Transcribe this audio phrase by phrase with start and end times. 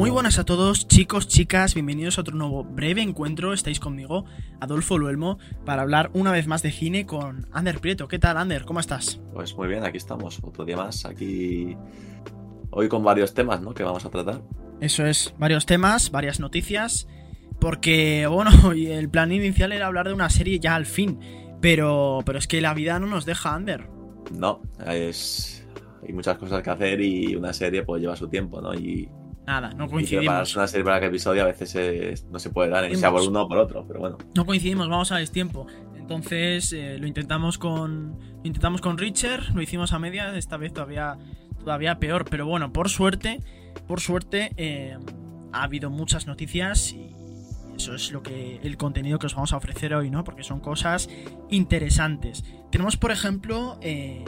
[0.00, 3.52] Muy buenas a todos, chicos, chicas, bienvenidos a otro nuevo breve encuentro.
[3.52, 4.24] Estáis conmigo,
[4.58, 8.08] Adolfo Luelmo, para hablar una vez más de cine con Ander Prieto.
[8.08, 8.64] ¿Qué tal, Ander?
[8.64, 9.20] ¿Cómo estás?
[9.34, 11.76] Pues muy bien, aquí estamos, otro día más, aquí
[12.70, 13.74] hoy con varios temas, ¿no?
[13.74, 14.40] Que vamos a tratar.
[14.80, 17.06] Eso es, varios temas, varias noticias,
[17.60, 21.20] porque, bueno, el plan inicial era hablar de una serie ya al fin,
[21.60, 23.90] pero, pero es que la vida no nos deja, Ander.
[24.32, 25.68] No, es,
[26.02, 28.72] hay muchas cosas que hacer y una serie pues lleva su tiempo, ¿no?
[28.72, 29.06] Y
[29.50, 30.54] Nada, no y coincidimos.
[30.54, 33.48] una serie para cada episodio a veces no se puede dar, sea por uno o
[33.48, 34.16] por otro, pero bueno.
[34.36, 35.66] No coincidimos, vamos a destiempo.
[35.96, 38.16] Entonces eh, lo intentamos con.
[38.20, 41.18] Lo intentamos con Richard, lo hicimos a media, esta vez todavía.
[41.58, 42.26] Todavía peor.
[42.30, 43.40] Pero bueno, por suerte.
[43.88, 44.52] Por suerte.
[44.56, 44.96] eh,
[45.52, 46.92] ha habido muchas noticias.
[46.92, 47.10] Y
[47.74, 48.60] eso es lo que.
[48.62, 50.22] el contenido que os vamos a ofrecer hoy, ¿no?
[50.22, 51.08] Porque son cosas
[51.50, 52.44] interesantes.
[52.70, 53.78] Tenemos, por ejemplo.
[53.82, 54.24] eh,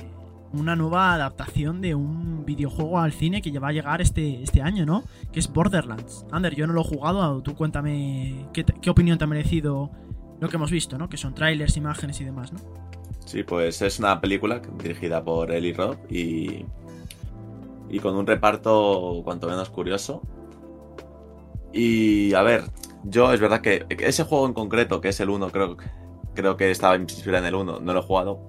[0.52, 4.62] una nueva adaptación de un videojuego al cine que ya va a llegar este, este
[4.62, 5.04] año, ¿no?
[5.32, 6.26] Que es Borderlands.
[6.30, 9.90] Ander, yo no lo he jugado, tú cuéntame qué, qué opinión te ha merecido
[10.40, 11.08] lo que hemos visto, ¿no?
[11.08, 12.58] Que son trailers, imágenes y demás, ¿no?
[13.24, 16.66] Sí, pues es una película dirigida por Eli Roth y,
[17.88, 20.22] y con un reparto cuanto menos curioso.
[21.72, 22.64] Y a ver,
[23.04, 25.76] yo es verdad que ese juego en concreto, que es el 1, creo,
[26.34, 28.44] creo que estaba inspirado en el 1, no lo he jugado,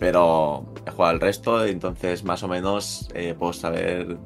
[0.00, 4.16] pero he jugado el resto, entonces más o menos eh, puedo saber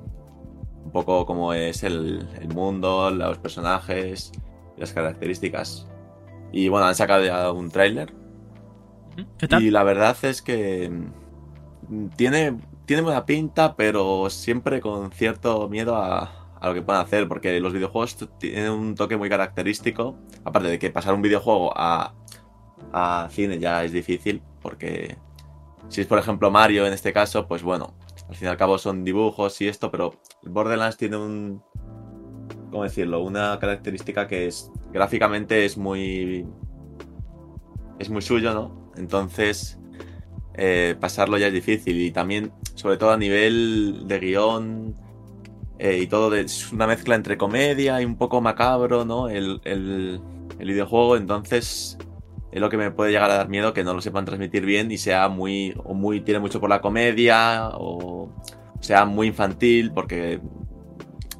[0.85, 4.31] un poco cómo es el, el mundo, los personajes,
[4.77, 5.89] las características.
[6.53, 8.15] Y bueno, han sacado ya un tráiler
[9.37, 9.65] ¿Qué tal?
[9.65, 10.89] y la verdad es que
[11.89, 17.03] mm, tiene, tiene buena pinta, pero siempre con cierto miedo a, a lo que pueden
[17.03, 20.17] hacer, porque los videojuegos tienen un toque muy característico.
[20.45, 22.15] Aparte de que pasar un videojuego a,
[22.93, 25.17] a cine ya es difícil, porque
[25.89, 27.95] si es por ejemplo Mario en este caso, pues bueno,
[28.29, 31.63] al fin y al cabo son dibujos y esto, pero Borderlands tiene un...
[32.71, 33.23] ¿Cómo decirlo?
[33.23, 36.45] Una característica que es gráficamente es muy
[37.99, 38.91] es muy suyo, ¿no?
[38.97, 39.79] Entonces,
[40.55, 42.01] eh, pasarlo ya es difícil.
[42.01, 44.95] Y también, sobre todo a nivel de guion
[45.79, 49.29] eh, y todo, es una mezcla entre comedia y un poco macabro, ¿no?
[49.29, 50.21] El, el-
[50.59, 51.99] el videojuego, entonces
[52.55, 54.91] es lo que me puede llegar a dar miedo que no lo sepan transmitir bien
[54.91, 58.33] y sea muy, o muy, tiene mucho por la comedia o
[58.81, 60.41] sea muy infantil, porque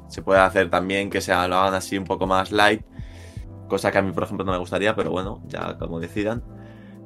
[0.07, 2.83] se puede hacer también que sea, lo hagan así un poco más light
[3.67, 6.43] cosa que a mí, por ejemplo, no me gustaría, pero bueno, ya como decidan.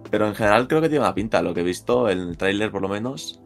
[0.10, 2.72] Pero en general creo que tiene una pinta, lo que he visto en el tráiler
[2.72, 3.42] por lo menos.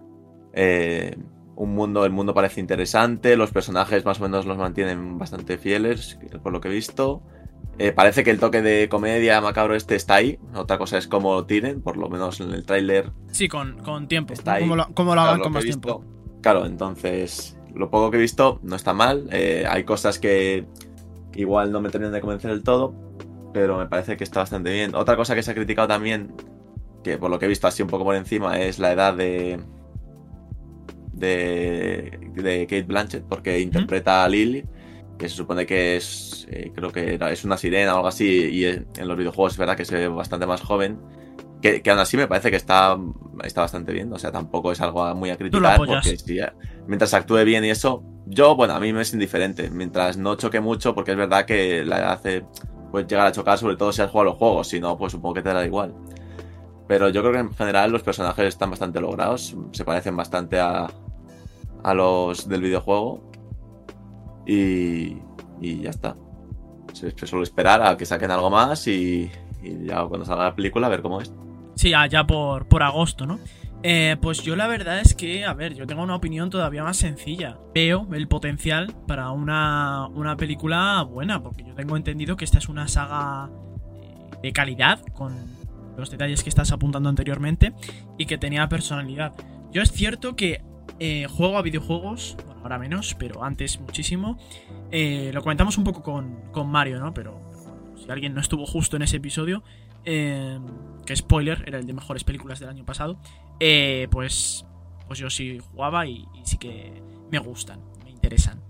[0.54, 1.16] Eh,
[1.56, 6.18] un mundo, el mundo parece interesante, los personajes más o menos los mantienen bastante fieles,
[6.42, 7.22] por lo que he visto.
[7.80, 11.34] Eh, parece que el toque de comedia macabro este está ahí, otra cosa es cómo
[11.34, 14.34] lo tiren, por lo menos en el tráiler Sí, con, con tiempo.
[14.34, 14.64] Está ahí.
[14.64, 16.04] Como lo, Claro, hagan lo con más tiempo.
[16.42, 19.28] Claro, entonces lo poco que he visto no está mal.
[19.32, 20.66] Eh, hay cosas que
[21.34, 22.94] igual no me terminan de convencer del todo,
[23.54, 24.94] pero me parece que está bastante bien.
[24.94, 26.34] Otra cosa que se ha criticado también,
[27.04, 29.60] que por lo que he visto así un poco por encima, es la edad de
[31.12, 34.66] de, de Kate Blanchett, porque interpreta a Lily,
[35.18, 38.26] que se supone que es, eh, creo que era- es una sirena o algo así,
[38.52, 41.00] y en en los videojuegos es verdad que se ve bastante más joven.
[41.62, 42.98] Que, que aún así me parece que está,
[43.46, 46.38] está bastante bien, o sea, tampoco es algo muy a criticar, porque si,
[46.88, 50.60] mientras actúe bien y eso, yo, bueno, a mí me es indiferente, mientras no choque
[50.60, 52.44] mucho, porque es verdad que la edad hace,
[52.92, 55.36] puede llegar a chocar, sobre todo si has jugado los juegos, si no, pues supongo
[55.36, 55.94] que te da igual.
[56.86, 60.90] Pero yo creo que en general los personajes están bastante logrados, se parecen bastante a,
[61.82, 63.32] a los del videojuego,
[64.46, 65.18] y,
[65.62, 66.16] y ya está.
[66.94, 69.32] Suele esperar a que saquen algo más y,
[69.64, 71.34] y ya cuando salga la película a ver cómo es.
[71.76, 73.40] Sí, allá por, por agosto, ¿no?
[73.86, 76.96] Eh, pues yo la verdad es que, a ver, yo tengo una opinión todavía más
[76.96, 77.58] sencilla.
[77.74, 82.70] Veo el potencial para una, una película buena, porque yo tengo entendido que esta es
[82.70, 83.50] una saga
[84.02, 85.36] eh, de calidad, con
[85.98, 87.74] los detalles que estás apuntando anteriormente,
[88.18, 89.34] y que tenía personalidad.
[89.72, 90.64] Yo es cierto que
[91.00, 94.38] eh, juego a videojuegos, bueno, ahora menos, pero antes muchísimo.
[94.92, 97.14] Eh, lo comentamos un poco con, con Mario, ¿no?
[97.14, 99.64] Pero, bueno, si alguien no estuvo justo en ese episodio,
[100.06, 100.60] eh,
[101.06, 103.18] que spoiler, era el de mejores películas del año pasado,
[104.12, 104.66] pues,
[105.08, 107.02] pues yo sí jugaba y, sí que
[107.32, 108.62] me gustan, me interesan.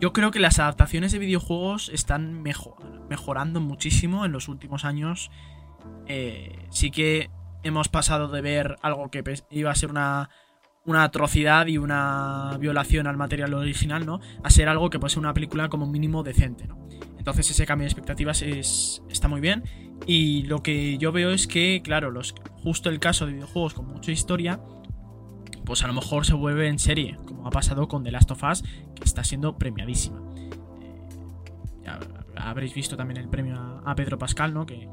[0.00, 2.76] Yo creo que las adaptaciones de videojuegos están mejo-
[3.08, 5.30] mejorando muchísimo en los últimos años.
[6.06, 7.30] Eh, sí que
[7.62, 10.28] hemos pasado de ver algo que iba a ser una,
[10.86, 14.20] una atrocidad y una violación al material original, ¿no?
[14.42, 16.86] A ser algo que puede ser una película como mínimo decente, ¿no?
[17.18, 19.64] Entonces ese cambio de expectativas es, está muy bien.
[20.06, 23.88] Y lo que yo veo es que, claro, los, justo el caso de videojuegos con
[23.88, 24.60] mucha historia,
[25.64, 28.44] pues a lo mejor se vuelve en serie, como ha pasado con The Last of
[28.44, 28.62] Us,
[28.94, 30.22] que está siendo premiadísima.
[30.80, 31.02] Eh,
[31.84, 31.98] ya
[32.36, 34.64] habréis visto también el premio a, Pedro Pascal, ¿no?
[34.64, 34.88] Que,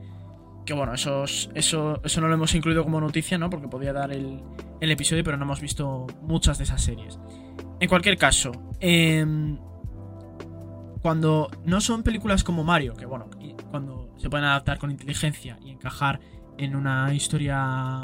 [0.65, 3.49] que bueno, eso, eso, eso no lo hemos incluido como noticia, ¿no?
[3.49, 4.41] Porque podía dar el,
[4.79, 7.19] el episodio, pero no hemos visto muchas de esas series.
[7.79, 9.57] En cualquier caso, em,
[11.01, 13.29] cuando no son películas como Mario, que bueno,
[13.69, 16.21] cuando se pueden adaptar con inteligencia y encajar
[16.57, 18.01] en una historia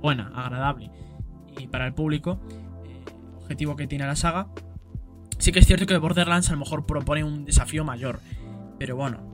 [0.00, 0.90] buena, agradable
[1.58, 2.38] y para el público,
[2.84, 3.04] eh,
[3.36, 4.48] objetivo que tiene la saga,
[5.38, 8.20] sí que es cierto que Borderlands a lo mejor propone un desafío mayor,
[8.78, 9.31] pero bueno,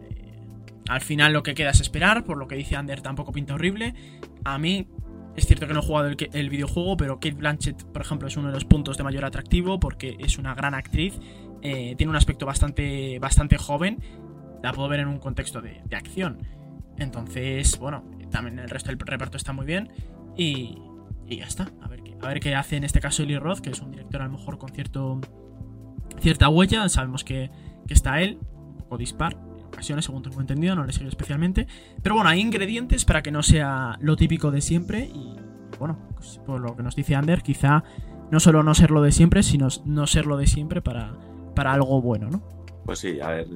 [0.88, 3.94] al final lo que queda es esperar, por lo que dice Ander tampoco pinta horrible.
[4.44, 4.88] A mí
[5.36, 8.48] es cierto que no he jugado el, videojuego, pero Kate Blanchett, por ejemplo, es uno
[8.48, 11.18] de los puntos de mayor atractivo porque es una gran actriz,
[11.62, 13.98] eh, tiene un aspecto bastante, bastante joven,
[14.62, 16.38] la puedo ver en un contexto de, de acción.
[16.98, 19.90] Entonces, bueno, también el resto del reparto está muy bien.
[20.36, 20.78] Y,
[21.28, 21.68] ya está.
[21.82, 23.90] A ver, qué, a ver qué hace en este caso Eli Roth, que es un
[23.90, 25.20] director a lo mejor con cierto
[26.20, 26.88] cierta huella.
[26.88, 27.50] Sabemos que,
[27.88, 29.36] está él, un poco dispar
[29.78, 31.68] ocasiones, según tengo entendido, no le sigo especialmente.
[32.02, 35.04] Pero bueno, hay ingredientes para que no sea lo típico de siempre.
[35.04, 35.36] Y
[35.78, 37.84] bueno, pues, por lo que nos dice Ander, quizá
[38.32, 41.12] no solo no ser lo de siempre, sino no ser lo de siempre para,
[41.54, 42.42] para algo bueno, ¿no?
[42.84, 43.46] Pues sí, a ver,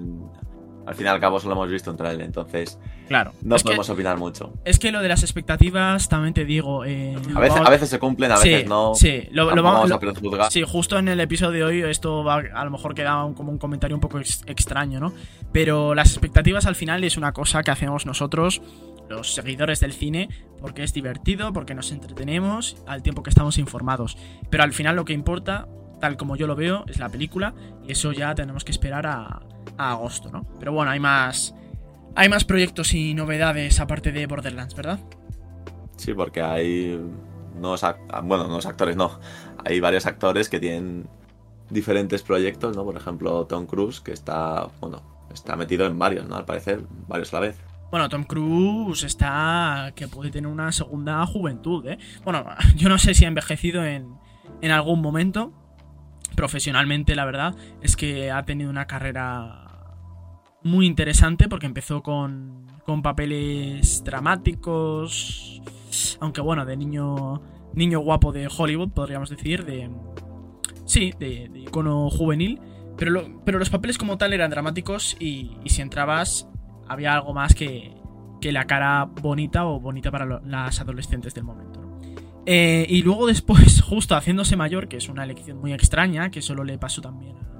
[0.86, 4.18] al fin y al cabo solo hemos visto un trailer, entonces claro, no podemos opinar
[4.18, 4.52] mucho.
[4.64, 6.84] Es que lo de las expectativas, también te digo...
[6.84, 8.94] Eh, a, veces, se cumplen, a veces no.
[8.94, 12.70] Sí, lo, vamos, a Sí, justo en el episodio de hoy esto va, a lo
[12.70, 15.12] mejor queda como un comentario un poco extraño, ¿no?
[15.52, 18.62] Pero las expectativas al final es una cosa que hacemos nosotros,
[19.08, 20.28] los seguidores del cine,
[20.60, 24.16] porque es divertido, porque nos entretenemos, al tiempo que estamos informados.
[24.50, 25.68] Pero al final lo que importa,
[26.02, 27.54] tal como yo lo veo, es la película,
[27.86, 29.40] y eso ya tenemos que esperar a
[29.78, 30.44] agosto, ¿no?
[30.58, 31.54] Pero bueno, hay más.
[32.16, 34.98] Hay más proyectos y novedades aparte de Borderlands, ¿verdad?
[35.96, 37.00] Sí, porque hay.
[37.54, 37.86] Nuevos
[38.24, 39.20] bueno, nuevos actores no.
[39.64, 41.08] Hay varios actores que tienen
[41.70, 42.84] diferentes proyectos, ¿no?
[42.84, 44.66] Por ejemplo, Tom Cruise, que está.
[44.80, 45.02] Bueno,
[45.32, 46.34] está metido en varios, ¿no?
[46.34, 47.60] Al parecer, varios a la vez.
[47.92, 49.92] Bueno, Tom Cruise está.
[49.94, 51.98] que puede tener una segunda juventud, ¿eh?
[52.24, 52.44] Bueno,
[52.76, 54.16] yo no sé si ha envejecido en,
[54.60, 55.52] en algún momento.
[56.36, 59.72] Profesionalmente, la verdad, es que ha tenido una carrera
[60.62, 65.60] muy interesante porque empezó con, con papeles dramáticos,
[66.20, 67.42] aunque bueno, de niño,
[67.74, 69.90] niño guapo de Hollywood, podríamos decir, de...
[70.84, 72.60] Sí, de, icono juvenil,
[72.96, 76.48] pero, pero los papeles como tal eran dramáticos y, si entrabas
[76.88, 77.94] había algo más que,
[78.40, 81.81] que la cara bonita o bonita para las adolescentes del momento.
[82.46, 86.64] Eh, y luego después, justo haciéndose mayor, que es una elección muy extraña, que solo
[86.64, 87.52] le pasó también a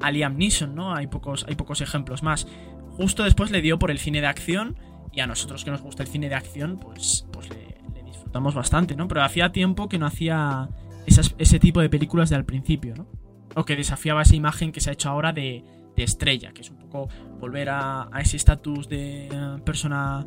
[0.00, 0.94] a Liam Neeson, ¿no?
[0.94, 2.46] Hay pocos, hay pocos ejemplos más.
[2.92, 4.76] Justo después le dio por el cine de acción
[5.12, 8.96] y a nosotros que nos gusta el cine de acción, pues, pues le, disfrutamos bastante,
[8.96, 9.08] ¿no?
[9.08, 10.68] Pero hacía tiempo que no hacía
[11.06, 13.06] ese tipo de películas de al principio, ¿no?
[13.54, 15.64] O que desafiaba esa imagen que se ha hecho ahora de,
[15.96, 17.08] estrella, que es un poco
[17.40, 19.30] volver a, ese estatus de
[19.64, 20.26] persona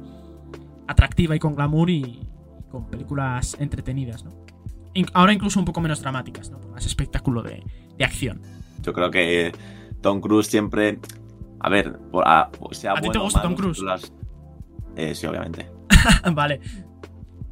[0.88, 2.28] atractiva y con glamour y,
[2.69, 4.31] con películas entretenidas, ¿no?
[5.13, 6.60] ahora incluso un poco menos dramáticas, ¿no?
[6.71, 7.63] Más espectáculo de
[8.04, 8.42] acción.
[8.81, 9.51] Yo creo que
[10.01, 11.00] Tom Cruise siempre.
[11.60, 13.81] A ver, a, sea ¿A ti te gusta Tom Cruise?
[14.95, 15.69] Eh, sí, obviamente.
[16.33, 16.60] vale.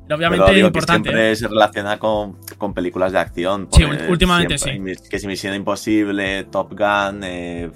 [0.09, 1.09] Obviamente importante.
[1.09, 1.35] siempre ¿eh?
[1.35, 2.37] se relaciona con,
[2.73, 3.67] películas de acción.
[3.71, 4.81] Sí, últimamente sí.
[5.09, 7.23] Que si Misión Imposible, Top Gun.
[7.23, 7.69] Eh,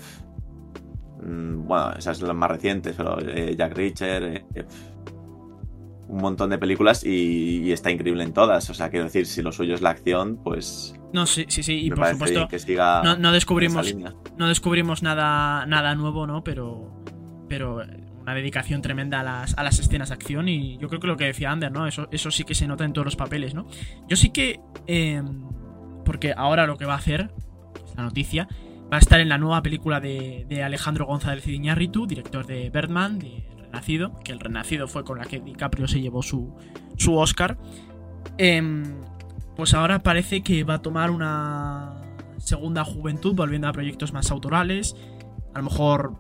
[1.22, 4.46] mm, bueno, esas son las más recientes, pero Jack Reacher
[6.12, 8.70] un montón de películas y, está increíble en todas.
[8.70, 10.94] O sea, quiero decir, si lo suyo es la acción, pues.
[11.14, 11.86] No, sí, sí, sí.
[11.86, 12.48] Y por supuesto.
[13.18, 13.96] no, descubrimos.
[14.38, 16.44] No descubrimos nada, nada nuevo, ¿no?
[16.44, 17.02] Pero.
[17.48, 17.82] Pero
[18.22, 20.50] una dedicación tremenda a las, a las escenas de acción.
[20.50, 21.88] Y yo creo que lo que decía Ander, ¿no?
[21.88, 23.68] Eso, eso sí que se nota en todos los papeles, ¿no?
[24.10, 24.60] Yo sí que.
[24.88, 25.48] Em,
[26.04, 27.32] porque ahora lo que va a hacer.
[27.96, 28.50] La noticia.
[28.92, 33.20] Va a estar en la nueva película de, de Alejandro González Iñárritu, director de Birdman,
[33.20, 36.54] de Renacido, que el Renacido fue con la que DiCaprio se llevó su,
[36.98, 37.58] su Oscar,
[38.38, 38.84] em,
[39.56, 42.02] pues ahora parece que va a tomar una
[42.38, 44.96] segunda juventud, volviendo a proyectos más autorales,
[45.54, 46.16] a lo mejor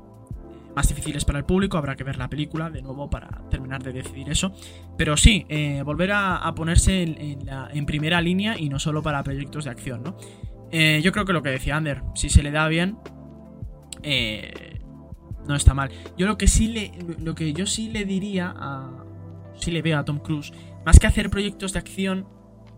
[0.76, 3.92] más difíciles para el público, habrá que ver la película de nuevo para terminar de
[3.92, 4.54] decidir eso.
[4.98, 9.72] Pero sí, eh, volver a, ponerse en, primera línea y no solo para proyectos de
[9.72, 10.16] acción, ¿no?
[10.72, 12.98] Eh, yo creo que lo que decía Ander, si se le da bien,
[14.04, 14.71] eh,
[15.52, 15.92] no está mal.
[16.18, 16.92] Yo lo que sí le.
[17.20, 18.90] Lo que yo sí le diría a.
[19.56, 20.52] Sí le veo a Tom Cruise.
[20.86, 22.28] Más que hacer proyectos de acción.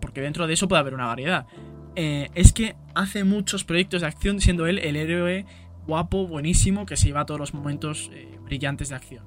[0.01, 1.47] Porque dentro de eso puede haber una variedad.
[1.95, 5.45] Eh, es que hace muchos proyectos de acción siendo él el héroe
[5.85, 9.25] guapo, buenísimo, que se lleva a todos los momentos eh, brillantes de acción.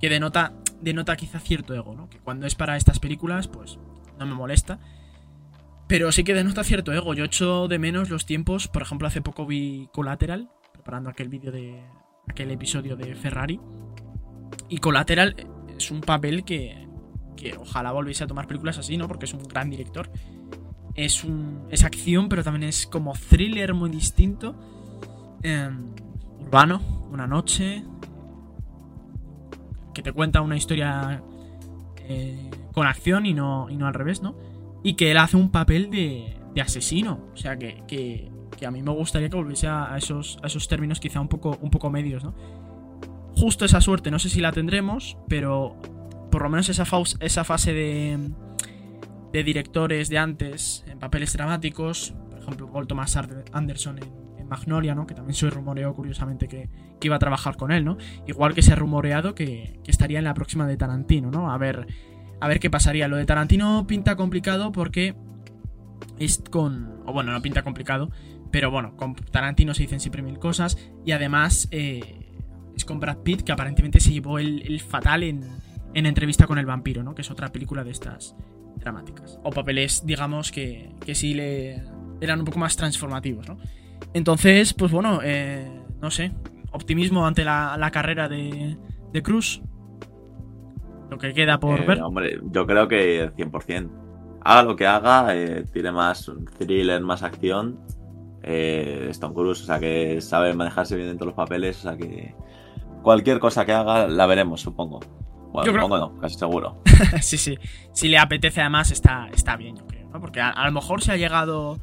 [0.00, 2.08] Que denota, denota quizá cierto ego, ¿no?
[2.08, 3.78] Que cuando es para estas películas, pues
[4.18, 4.78] no me molesta.
[5.86, 7.14] Pero sí que denota cierto ego.
[7.14, 8.68] Yo echo de menos los tiempos.
[8.68, 11.82] Por ejemplo, hace poco vi Collateral, preparando aquel vídeo de.
[12.28, 13.60] Aquel episodio de Ferrari.
[14.68, 15.34] Y Collateral
[15.76, 16.86] es un papel que,
[17.36, 19.08] que ojalá volviese a tomar películas así, ¿no?
[19.08, 20.10] Porque es un gran director.
[20.94, 24.54] Es, un, es acción, pero también es como thriller muy distinto.
[25.42, 25.90] Em,
[26.40, 27.84] urbano, una noche.
[29.94, 31.22] Que te cuenta una historia
[32.08, 34.36] eh, con acción y no, y no al revés, ¿no?
[34.82, 37.28] Y que él hace un papel de, de asesino.
[37.32, 41.20] O sea, que, que, a mí me gustaría que volviese a, esos, esos términos quizá
[41.20, 42.34] un poco, un poco medios, ¿no?
[43.36, 45.76] Justo esa suerte, no sé si la tendremos, pero
[46.30, 46.84] por lo menos esa,
[47.20, 48.30] esa fase de,
[49.32, 53.16] de directores de antes en papeles dramáticos, por ejemplo, Paul Thomas
[53.52, 55.06] Anderson en, Magnolia, ¿no?
[55.06, 57.98] Que también se rumoreó curiosamente que, que, iba a trabajar con él, ¿no?
[58.26, 61.52] Igual que se ha rumoreado que, que, estaría en la próxima de Tarantino, ¿no?
[61.52, 61.86] A ver,
[62.40, 63.08] a ver qué pasaría.
[63.08, 65.14] Lo de Tarantino pinta complicado porque
[66.18, 67.02] es con...
[67.04, 68.10] O bueno, no pinta complicado,
[68.50, 72.30] pero bueno, con Tarantino se dicen siempre mil cosas y además eh,
[72.76, 75.44] es con Brad Pitt que aparentemente se llevó el, el fatal en,
[75.94, 77.14] en Entrevista con el vampiro, ¿no?
[77.14, 78.36] Que es otra película de estas
[78.76, 79.38] dramáticas.
[79.42, 81.82] O papeles, digamos, que, que sí le
[82.20, 83.58] eran un poco más transformativos, ¿no?
[84.14, 85.68] Entonces, pues bueno, eh,
[86.00, 86.32] no sé,
[86.72, 88.76] optimismo ante la, la carrera de,
[89.12, 89.62] de, Cruz.
[91.10, 92.02] Lo que queda por eh, ver.
[92.02, 93.90] Hombre, yo creo que 100%.
[94.40, 97.80] Haga lo que haga, eh, tiene más thriller, más acción.
[98.50, 101.98] Eh, Stone Cruz, o sea que sabe manejarse bien en todos los papeles, o sea
[101.98, 102.34] que
[103.02, 105.00] cualquier cosa que haga la veremos, supongo.
[105.52, 105.88] Bueno, yo creo...
[105.88, 106.80] no, casi seguro.
[107.20, 107.58] sí, sí.
[107.92, 110.20] Si le apetece además está, está bien, yo creo, ¿no?
[110.20, 111.78] Porque a, a, lo mejor se ha llegado.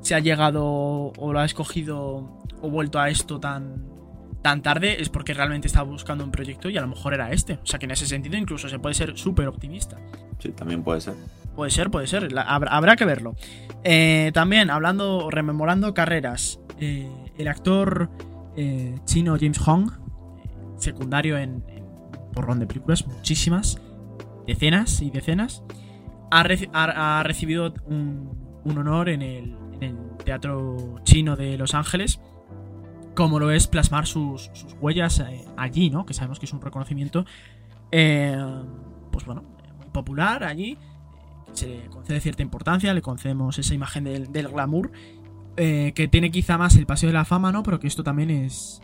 [0.00, 3.84] Se ha llegado o lo ha escogido o vuelto a esto tan,
[4.40, 7.54] tan tarde es porque realmente estaba buscando un proyecto y a lo mejor era este.
[7.54, 9.98] O sea que en ese sentido incluso se puede ser súper optimista.
[10.38, 11.14] Sí, también puede ser.
[11.56, 12.32] Puede ser, puede ser.
[12.32, 13.34] La, habrá, que verlo.
[13.82, 16.60] Eh, también, hablando, rememorando carreras.
[16.78, 18.10] Eh, el actor
[18.56, 19.90] eh, chino James Hong,
[20.76, 21.64] secundario en,
[22.34, 23.80] porrón de películas, muchísimas,
[24.46, 25.64] decenas y decenas,
[26.30, 26.42] ha,
[27.18, 32.20] ha, recibido un, honor en el, en Teatro Chino de Los Ángeles,
[33.14, 35.24] como lo es plasmar sus, sus huellas
[35.56, 36.04] allí, ¿no?
[36.04, 37.24] Que sabemos que es un reconocimiento,
[37.90, 39.42] pues bueno,
[39.78, 40.76] muy popular allí.
[41.52, 44.90] Se le concede cierta importancia, le concedemos esa imagen del, glamour,
[45.56, 47.62] eh, que tiene quizá más el paseo de la fama, ¿no?
[47.62, 48.82] Pero que esto también es,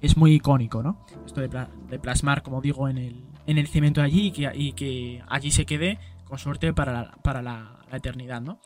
[0.00, 1.04] es muy icónico, ¿no?
[1.24, 5.22] Esto de, pla de, plasmar, como digo, en el, en el cemento allí y que,
[5.28, 8.60] allí se quede, con suerte, para la, para la eternidad, ¿no?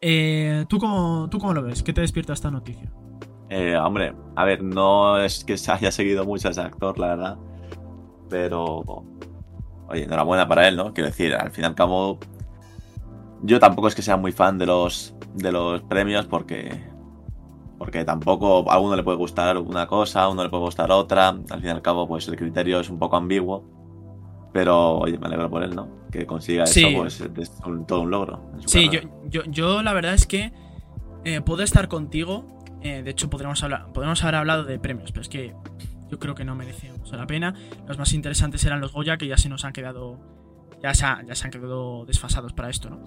[0.00, 1.82] Eh, ¿tú, cómo, ¿Tú cómo lo ves?
[1.82, 2.90] ¿Qué te despierta esta noticia?
[3.50, 7.08] Eh, hombre, a ver, no es que se haya seguido mucho a ese actor, la
[7.08, 7.38] verdad.
[8.28, 9.04] Pero.
[9.88, 10.92] Oye, enhorabuena para él, ¿no?
[10.92, 12.18] Quiero decir, al fin y al cabo.
[13.42, 16.82] Yo tampoco es que sea muy fan de los, de los premios porque
[17.78, 21.28] porque tampoco a uno le puede gustar una cosa, a uno le puede gustar otra.
[21.28, 23.62] Al fin y al cabo, pues el criterio es un poco ambiguo.
[24.52, 25.88] Pero, oye, me alegro por él, ¿no?
[26.10, 26.84] Que consiga Sí.
[26.84, 28.50] eso, pues es un- todo un logro.
[28.66, 30.52] Sí, yo, yo, yo la verdad es que
[31.24, 32.44] eh, puedo estar contigo.
[32.80, 35.52] eh, de hecho, podríamos, hablar, podríamos haber hablado de premios, pero es que
[36.08, 37.52] yo creo que no merece mucho la pena.
[37.88, 40.16] Los más interesantes eran los Goya, que ya se nos han quedado.
[40.82, 43.00] Ya se, ha- ya se han quedado desfasados para esto, ¿no?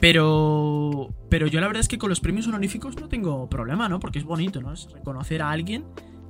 [0.00, 1.08] Pero.
[1.30, 3.98] Pero yo la verdad es que con los premios honoríficos no tengo problema, ¿no?
[4.00, 4.72] Porque es bonito, ¿no?
[4.72, 5.84] Es reconocer a alguien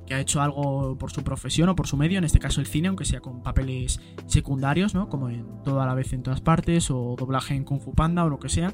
[0.07, 2.67] que ha hecho algo por su profesión o por su medio, en este caso el
[2.67, 5.09] cine, aunque sea con papeles secundarios, ¿no?
[5.09, 8.23] Como en todo a la vez en todas partes, o doblaje en Kung Fu Panda
[8.23, 8.73] o lo que sea.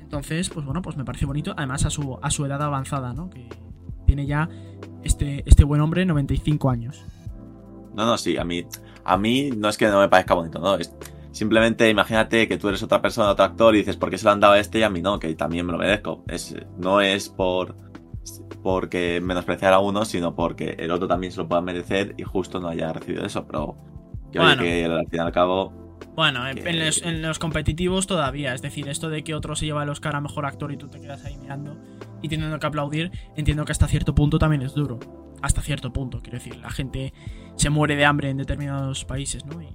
[0.00, 1.52] Entonces, pues bueno, pues me parece bonito.
[1.56, 3.28] Además, a su, a su edad avanzada, ¿no?
[3.30, 3.48] Que
[4.06, 4.48] tiene ya
[5.02, 7.04] este, este buen hombre 95 años.
[7.94, 8.64] No, no, sí, a mí,
[9.04, 10.78] a mí no es que no me parezca bonito, ¿no?
[11.32, 14.30] Simplemente imagínate que tú eres otra persona, otro actor, y dices, ¿por qué se lo
[14.32, 15.18] han dado a este y a mí no?
[15.18, 16.24] Que también me lo merezco.
[16.28, 17.76] Es, no es por
[18.62, 22.60] porque menospreciar a uno, sino porque el otro también se lo pueda merecer y justo
[22.60, 23.76] no haya recibido eso, pero
[24.32, 24.62] que, oye, Bueno.
[24.62, 25.72] que al fin y al cabo,
[26.14, 28.52] Bueno, en, Que- en los, en los competitivos todavía.
[28.54, 30.88] Es decir, esto de que otro se lleva el Oscar a mejor actor y tú
[30.88, 31.76] te quedas ahí mirando
[32.20, 34.98] y teniendo que aplaudir, entiendo que hasta cierto punto también es duro.
[35.40, 37.12] Hasta cierto punto, quiero decir, la gente
[37.54, 39.62] se muere de hambre en determinados países, ¿no?
[39.62, 39.68] Y,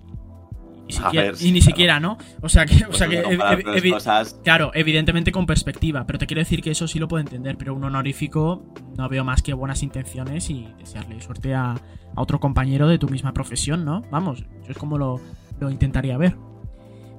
[0.87, 1.65] y ni siquiera, ver, y ni claro.
[1.71, 2.17] siquiera, ¿no?
[2.41, 6.27] O sea que, o pues, sea que evi- cosas, Claro, evidentemente con perspectiva, pero te
[6.27, 8.65] quiero decir que eso sí lo puedo entender, pero un honorífico
[8.97, 13.07] no veo más que buenas intenciones y desearle suerte a, a otro compañero de tu
[13.09, 14.01] misma profesión, ¿no?
[14.11, 15.19] Vamos, yo es como lo,
[15.59, 16.35] lo intentaría ver.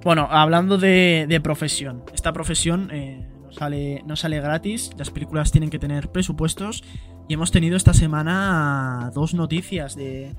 [0.03, 5.51] Bueno, hablando de, de profesión, esta profesión eh, no, sale, no sale gratis, las películas
[5.51, 6.85] tienen que tener presupuestos
[7.27, 10.35] y hemos tenido esta semana dos noticias de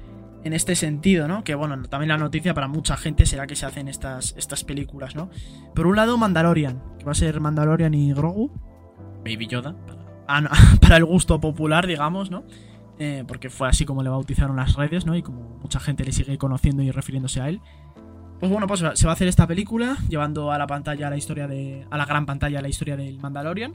[0.46, 1.44] en este sentido, ¿no?
[1.44, 5.16] Que bueno, también la noticia para mucha gente será que se hacen estas, estas películas,
[5.16, 5.32] ¿no?
[5.74, 8.52] Por un lado, Mandalorian, que va a ser Mandalorian y Grogu,
[9.26, 9.76] Baby Yoda,
[10.28, 12.44] para, para el gusto popular, digamos, ¿no?
[13.00, 15.16] Eh, porque fue así como le bautizaron las redes, ¿no?
[15.16, 17.60] Y como mucha gente le sigue conociendo y refiriéndose a él.
[18.40, 21.48] Pues bueno, pues se va a hacer esta película, llevando a la pantalla la historia
[21.48, 21.88] de.
[21.90, 23.74] a la gran pantalla la historia del Mandalorian.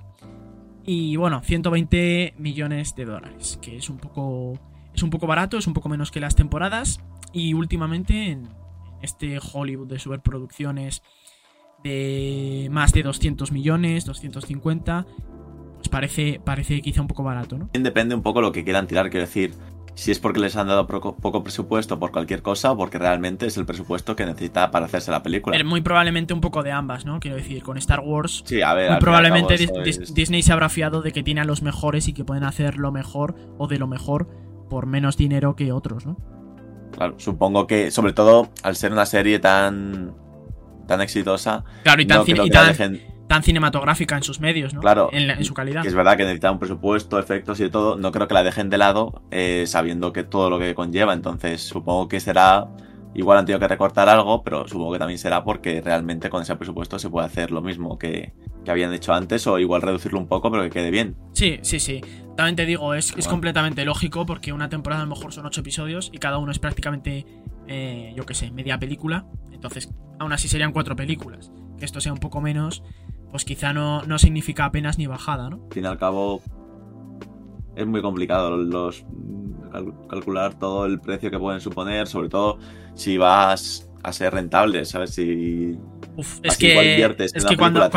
[0.85, 4.59] Y bueno, 120 millones de dólares, que es un poco
[5.01, 7.01] es un poco barato, es un poco menos que las temporadas.
[7.33, 8.49] Y últimamente en
[9.01, 11.03] este Hollywood de superproducciones
[11.83, 15.07] de más de 200 millones, 250,
[15.77, 17.71] pues parece, parece quizá un poco barato, ¿no?
[17.73, 19.55] Depende un poco lo que quieran tirar, quiero decir.
[19.95, 23.57] Si es porque les han dado poco, presupuesto por cualquier cosa o porque realmente es
[23.57, 25.63] el presupuesto que necesita para hacerse la película.
[25.65, 27.21] muy probablemente un poco de ambas, ¿no?
[27.21, 28.43] Quiero decir, con Star Wars.
[28.47, 28.91] Sí, a ver.
[28.91, 29.57] Muy probablemente
[30.15, 32.93] Disney se habrá fiado de que tiene a los mejores y que pueden hacer lo
[32.93, 34.29] mejor o de lo mejor
[34.71, 36.17] por menos dinero que otros, ¿no?
[36.93, 40.15] Claro, supongo que, sobre todo, al ser una serie tan
[40.87, 41.65] tan exitosa.
[41.85, 42.25] Claro, y tan,
[43.29, 44.81] tan, cinematográfica en sus medios, ¿no?
[44.81, 45.09] Claro.
[45.13, 45.87] En, su calidad.
[45.87, 47.97] es verdad que necesita un presupuesto, efectos y de todo.
[47.97, 51.13] No creo que la dejen de lado, eh, sabiendo que todo lo que conlleva.
[51.13, 52.67] Entonces, supongo que será
[53.15, 56.55] Igual han tenido que recortar algo, pero supongo que también será porque realmente con ese
[56.57, 58.33] presupuesto se puede hacer lo mismo que,
[58.69, 61.17] habían hecho antes o igual reducirlo un poco, pero que quede bien.
[61.33, 62.01] Sí, sí, sí.
[62.37, 65.61] También te digo, es, es completamente lógico porque una temporada a lo mejor son ocho
[65.63, 67.27] episodios y cada uno es prácticamente,
[67.67, 69.27] eh, yo qué sé, media película.
[69.51, 69.91] Entonces,
[70.21, 71.51] aún así serían cuatro películas.
[71.79, 72.85] Que esto sea un poco menos,
[73.33, 75.65] pues quizá no, no significa apenas ni bajada, ¿no?
[75.65, 76.43] Al fin y al cabo,
[77.81, 79.05] es muy complicado los
[80.09, 82.59] calcular todo el precio que pueden suponer, sobre todo
[82.95, 85.15] si vas a ser rentable, ¿sabes?
[85.15, 85.77] Si
[86.17, 87.89] Uf, es que, igual inviertes en que cuando,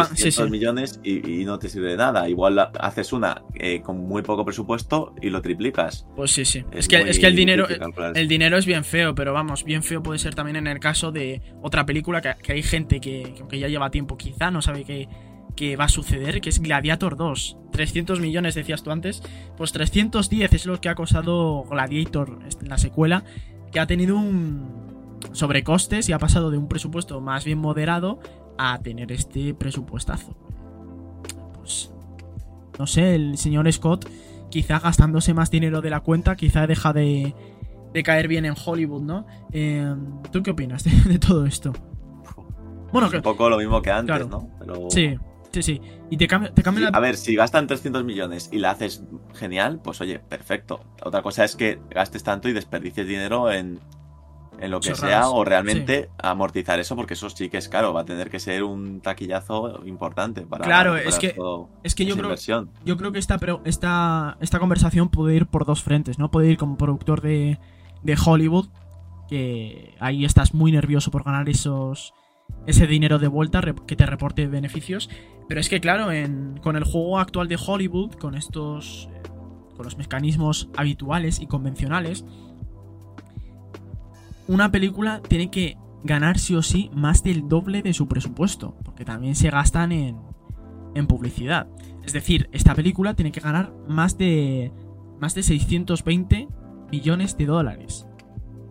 [0.50, 2.28] millones y, no te sirve de nada.
[2.30, 6.06] Igual haces una eh, con muy poco presupuesto y lo triplicas.
[6.16, 6.64] Pues sí, sí.
[6.72, 7.68] Es, que, es que el dinero
[8.14, 11.12] el dinero es bien feo, pero vamos, bien feo puede ser también en el caso
[11.12, 14.84] de otra película que, hay gente que, que, aunque ya lleva tiempo, quizá no sabe
[14.84, 15.08] que
[15.56, 17.58] que va a suceder, que es Gladiator 2.
[17.72, 19.22] 300 millones decías tú antes,
[19.58, 23.24] pues 310 es lo que ha costado Gladiator en la secuela,
[23.72, 28.20] que ha tenido un sobrecostes y ha pasado de un presupuesto más bien moderado
[28.58, 30.36] a tener este presupuestazo.
[31.56, 31.92] Pues
[32.78, 34.10] no sé, el señor Scott
[34.50, 37.34] quizá gastándose más dinero de la cuenta, quizá deja de,
[37.92, 39.26] de caer bien en Hollywood, ¿no?
[39.52, 39.96] Eh,
[40.32, 41.74] ¿Tú qué opinas de, todo esto?
[42.92, 44.50] Bueno, que, un poco lo mismo que antes, ¿no?
[44.90, 45.18] Sí,
[45.54, 45.82] Sí, sí.
[46.10, 49.04] Y te cambia, te cambia A ver, si gastan 300 millones y la haces
[49.36, 50.84] genial, pues oye, perfecto.
[51.04, 53.80] Otra cosa es que gastes tanto y desperdicies dinero en,
[54.60, 58.02] en lo que sea o realmente amortizar eso porque eso sí que es caro va
[58.02, 61.36] a tener que ser un taquillazo importante para claro es que
[61.84, 62.36] es que yo creo
[62.86, 66.50] yo creo que esta pero esta esta conversación puede ir por dos frentes no puede
[66.50, 67.60] ir como productor de,
[68.04, 68.68] de Hollywood
[69.28, 72.14] que ahí estás muy nervioso por ganar esos
[72.66, 75.10] ese dinero de vuelta que te reporte beneficios
[75.48, 76.08] pero es que, claro,
[76.62, 79.10] con el juego actual de Hollywood, con estos.
[79.14, 79.22] Eh,
[79.76, 82.24] con los mecanismos habituales y convencionales,
[84.48, 89.04] una película tiene que ganar sí o sí más del doble de su presupuesto, porque
[89.04, 90.18] también se gastan en,
[90.94, 91.68] en publicidad.
[92.04, 94.72] Es decir, esta película tiene que ganar más de
[95.20, 96.48] más de 620
[96.92, 98.06] millones de dólares.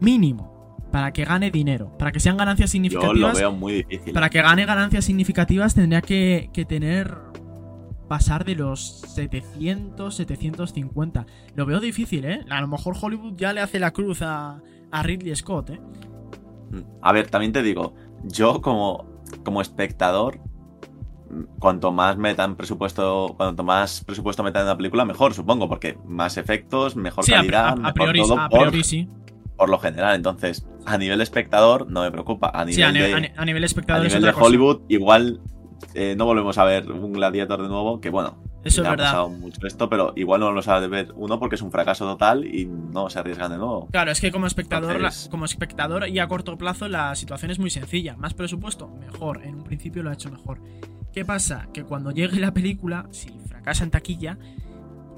[0.00, 0.51] Mínimo
[0.92, 3.16] para que gane dinero, para que sean ganancias significativas.
[3.18, 4.12] Yo lo veo muy difícil.
[4.12, 7.16] Para que gane ganancias significativas tendría que, tener
[8.08, 11.26] pasar de los 700, 750.
[11.54, 12.44] Lo veo difícil, ¿eh?
[12.50, 14.60] A lo mejor Hollywood ya le hace la cruz a,
[15.02, 15.80] Ridley Scott, ¿eh?
[17.00, 20.40] A ver, también te digo, yo como, como espectador,
[21.58, 26.36] cuanto más metan presupuesto, cuanto más presupuesto metan en la película, mejor, supongo, porque más
[26.36, 29.08] efectos, mejor calidad, a, priori, a priori sí
[29.62, 30.16] por lo general.
[30.16, 32.50] Entonces, a nivel espectador no me preocupa.
[32.52, 35.40] A nivel, de, a nivel espectador a nivel de Hollywood, igual
[35.94, 39.04] eh, no volvemos a ver un Gladiator de nuevo, que bueno, eso es ha verdad.
[39.04, 42.44] pasado mucho esto, pero igual no lo sabe ver uno porque es un fracaso total
[42.44, 43.86] y no se arriesgan de nuevo.
[43.92, 47.70] Claro, es que como espectador, como espectador y a corto plazo la situación es muy
[47.70, 48.16] sencilla.
[48.16, 49.44] Más presupuesto, mejor.
[49.44, 50.58] En un principio lo ha hecho mejor.
[51.12, 51.68] ¿Qué pasa?
[51.72, 54.38] Que cuando llegue la película, si fracasa en taquilla,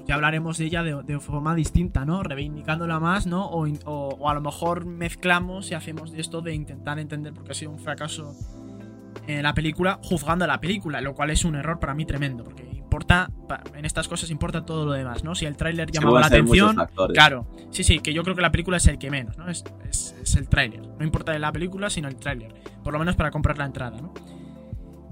[0.05, 2.23] ya hablaremos de ella de, forma distinta, ¿no?
[2.23, 3.47] Reivindicándola más, ¿no?
[3.47, 7.55] O, a lo mejor mezclamos y hacemos de esto de intentar entender por qué ha
[7.55, 8.35] sido un fracaso
[9.27, 12.43] en la película, juzgando a la película, lo cual es un error para mí tremendo,
[12.43, 13.31] porque importa,
[13.73, 15.33] en estas cosas importa todo lo demás, ¿no?
[15.33, 16.77] Si el tráiler llamaba la atención,
[17.13, 19.49] claro, sí, sí, que yo creo que la película es el que menos, ¿no?
[19.49, 23.31] Es, es el tráiler, no importa la película, sino el tráiler, por lo menos para
[23.31, 24.13] comprar la entrada, ¿no?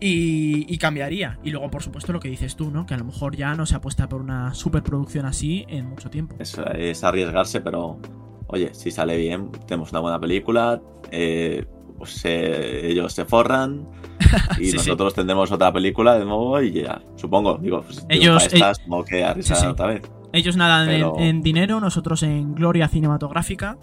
[0.05, 1.39] Y, cambiaría.
[1.43, 2.85] Y luego, por supuesto, lo que dices tú, ¿no?
[2.85, 6.35] Que a lo mejor ya no se apuesta por una superproducción así en mucho tiempo.
[6.39, 7.99] Es, es arriesgarse, pero
[8.47, 11.65] oye, si sale bien, tenemos una buena película, eh,
[11.97, 13.87] pues eh, ellos se forran
[14.59, 14.77] y Sí, sí.
[14.77, 18.79] nosotros tendremos otra película de nuevo y ya, supongo, digo, pues, Ellos- digo, para estas
[18.79, 19.65] como que a sí, sí.
[19.65, 20.01] otra vez.
[20.33, 23.77] Ellos nadan en- Pero- en, dinero, nosotros en gloria cinematográfica.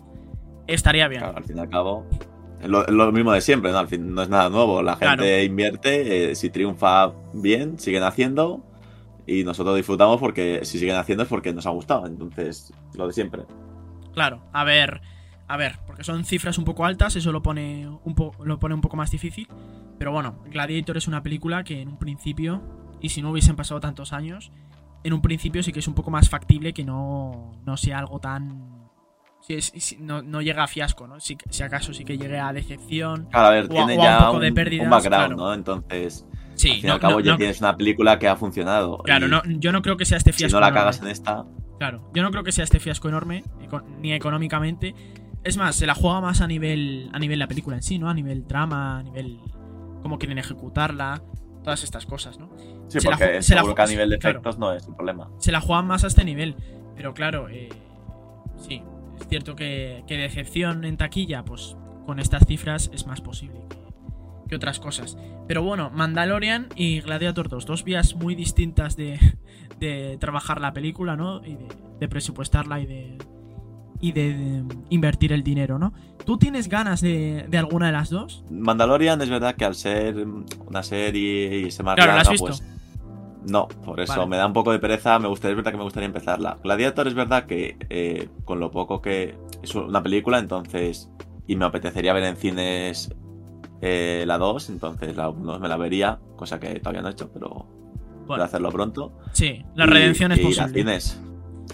[0.66, 1.22] Estaría bien.
[1.22, 2.06] Claro, al fin y al cabo,
[2.68, 3.78] lo, es lo mismo de siempre, ¿no?
[3.78, 4.82] Al fin no es nada nuevo.
[4.82, 5.42] La gente Claro.
[5.42, 8.62] invierte, eh, si triunfa bien, siguen haciendo.
[9.26, 12.06] Y nosotros disfrutamos porque si siguen haciendo es porque nos ha gustado.
[12.06, 13.42] Entonces, lo de siempre.
[14.12, 15.00] Claro, a ver,
[15.46, 18.74] a ver, porque son cifras un poco altas, eso lo pone un, po- lo pone
[18.74, 19.46] un poco más difícil.
[19.98, 22.60] Pero bueno, Gladiator es una película que en un principio,
[23.00, 24.50] y si no hubiesen pasado tantos años,
[25.04, 28.18] en un principio sí que es un poco más factible que no, no sea algo
[28.18, 28.79] tan...
[29.60, 31.18] Si si no, no llega a fiasco, ¿no?
[31.20, 33.26] Si, si acaso sí que llegue a decepción.
[33.30, 35.26] Claro, a ver, O tiene o a un ya poco un, de un pérdidas, background,
[35.26, 35.36] claro.
[35.36, 35.54] ¿no?
[35.54, 38.36] Entonces, Sí, al fin y no- al cabo no- ya tienes una película que ha
[38.36, 38.98] funcionado.
[38.98, 40.56] claro, y no, yo no creo que sea este si fiasco.
[40.56, 40.80] no la enorme.
[40.80, 41.44] cagas en esta,
[41.78, 43.42] Claro, yo no creo que sea este fiasco enorme,
[44.00, 44.94] ni económicamente.
[45.44, 48.10] Es más, se la juega más a nivel, a nivel la película en sí, ¿no?
[48.10, 49.38] A nivel trama, a nivel
[50.02, 51.22] cómo quieren ejecutarla,
[51.64, 52.50] todas estas cosas, ¿no?
[52.88, 54.38] sí, Se la porque se la seguro ju- que a nivel de claro.
[54.40, 55.30] efectos no es el problema.
[55.38, 56.54] Se la juegan más a este nivel.
[56.96, 57.70] Pero claro, eh,
[58.58, 58.82] sí,
[59.20, 63.60] es cierto que, que decepción en taquilla, pues con estas cifras es más posible
[64.48, 65.16] que, otras cosas.
[65.46, 69.18] Pero bueno, Mandalorian y Gladiator 2, dos vías muy distintas de,
[69.78, 71.40] de trabajar la película, ¿no?
[71.44, 71.68] Y de,
[72.00, 73.18] de presupuestarla y de,
[74.00, 75.92] y de, de invertir el dinero, ¿no?
[76.26, 78.44] ¿Tú tienes ganas de, de alguna de las dos?
[78.50, 80.16] Mandalorian es verdad que al ser
[80.66, 82.46] una serie y ser más Claro, ¿la has larga, visto?
[82.46, 82.79] pues
[83.46, 84.26] no, por eso Vale.
[84.28, 85.18] me da un poco de pereza.
[85.18, 86.58] Me gustaría, es verdad que me gustaría empezarla.
[86.62, 91.10] Gladiator es verdad que eh, con lo poco que es una película, entonces
[91.46, 93.14] y me apetecería ver en cines
[93.80, 97.30] eh, la 2, entonces la 1 me la vería, cosa que todavía no he hecho,
[97.32, 99.12] pero voy Bueno, a hacerlo pronto.
[99.32, 100.72] sí, la Y- redención es y posible.
[100.74, 101.20] cines,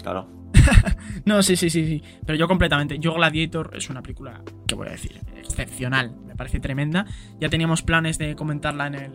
[0.01, 0.27] claro.
[1.25, 2.03] No, sí, sí, sí, sí.
[2.25, 2.99] Pero yo completamente.
[2.99, 6.15] Yo Gladiator es una película, que voy a decir, excepcional.
[6.25, 7.05] Me parece tremenda.
[7.39, 9.13] Ya teníamos planes de comentarla en el,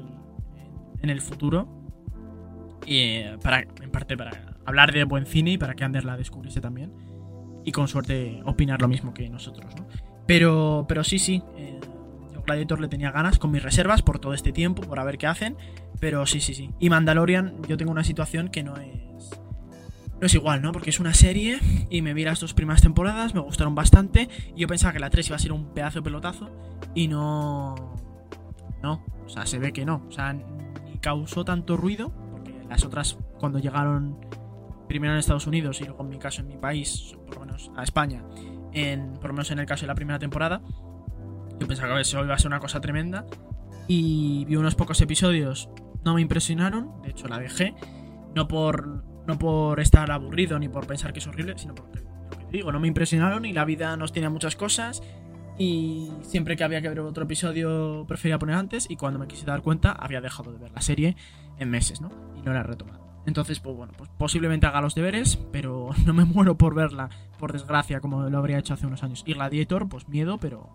[1.00, 1.68] en el futuro.
[2.86, 6.16] Y eh, para, en parte para hablar de buen cine y para que Ander la
[6.16, 6.92] descubriese también.
[7.64, 9.86] Y con suerte opinar lo mismo que nosotros, ¿no?
[10.26, 11.42] Pero, pero sí, sí.
[11.56, 11.78] eh,
[12.32, 15.18] yo Gladiator le tenía ganas con mis reservas por todo este tiempo, por a ver
[15.18, 15.56] qué hacen.
[16.00, 16.70] Pero sí, sí, sí.
[16.80, 19.30] Y Mandalorian, yo tengo una situación que no es.
[20.20, 20.70] No es igual, ¿no?
[20.70, 21.58] Porque es una serie
[21.90, 24.28] y me vi las dos primeras temporadas, me gustaron bastante.
[24.54, 26.50] Y yo pensaba que la 3 iba a ser un pedazo de pelotazo.
[26.94, 27.74] Y no.
[28.82, 29.04] No.
[29.24, 30.04] O sea, se ve que no.
[30.08, 32.12] O sea, ni causó tanto ruido.
[32.72, 34.18] Las otras, cuando llegaron
[34.88, 37.70] primero en Estados Unidos y luego en mi caso en mi país, por lo menos
[37.76, 38.24] a España,
[38.72, 40.62] en, por lo menos en el caso de la primera temporada,
[41.60, 43.26] yo pensaba que eso iba a ser una cosa tremenda.
[43.88, 45.68] Y vi unos pocos episodios,
[46.02, 47.02] no me impresionaron.
[47.02, 47.74] De hecho, la dejé.
[48.34, 52.48] No por, no por estar aburrido ni por pensar que es horrible, sino porque, lo
[52.48, 55.02] que digo, no me impresionaron y la vida nos tenía muchas cosas.
[55.58, 59.44] Y siempre que había que ver otro episodio prefería poner antes y cuando me quise
[59.44, 61.16] dar cuenta había dejado de ver la serie
[61.58, 62.10] en meses, ¿no?
[62.36, 63.02] Y no la he retomado.
[63.26, 67.52] Entonces, pues bueno, pues posiblemente haga los deberes, pero no me muero por verla, por
[67.52, 69.22] desgracia, como lo habría hecho hace unos años.
[69.26, 70.70] Y Gladiator, pues miedo, pero...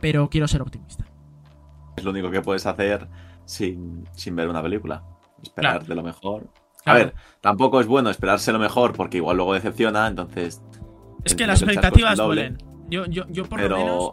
[0.00, 1.06] Pero quiero ser optimista.
[1.96, 3.08] Es lo único que puedes hacer
[3.46, 5.02] sin, sin ver una película.
[5.42, 5.86] Esperar Claro.
[5.86, 6.50] de lo mejor.
[6.82, 6.98] Claro.
[7.00, 10.62] A ver, tampoco es bueno esperarse lo mejor porque igual luego decepciona, entonces.
[11.24, 12.58] Es que las expectativas duelen.
[12.94, 14.12] Yo, yo, yo por lo menos...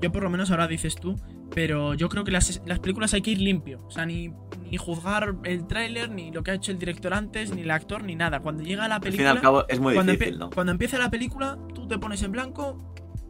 [0.00, 1.14] Yo por lo menos ahora dices tú,
[1.54, 3.84] pero yo creo que las, las películas hay que ir limpio.
[3.86, 4.32] O sea, ni,
[4.68, 8.02] ni juzgar el tráiler, ni lo que ha hecho el director antes, ni el actor,
[8.02, 8.40] ni nada.
[8.40, 9.30] Cuando llega la al fin y película...
[9.30, 12.78] al cabo es muy cuando, difícil, cuando empieza la película, tú te pones en blanco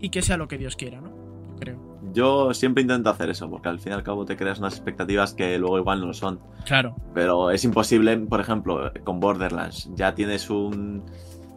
[0.01, 1.11] y que sea lo que Dios quiera, ¿no?
[1.11, 1.99] Yo creo.
[2.15, 5.35] Yo siempre intento hacer eso, porque al fin y al cabo te creas unas expectativas
[5.35, 6.41] que luego igual no lo son.
[6.65, 6.97] Claro.
[7.13, 9.91] Pero es imposible, por ejemplo, con Borderlands.
[9.95, 11.05] Ya tienes un.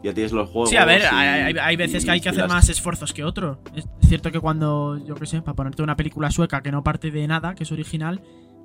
[0.02, 0.70] Ya tienes los juegos.
[0.70, 3.24] Sí, a ver, y- hay, hay- veces que hay que hacer las- más esfuerzos que
[3.24, 3.60] otro.
[3.74, 7.10] Es cierto que cuando, yo qué sé, para ponerte una película sueca que no parte
[7.10, 8.20] de nada, que es original,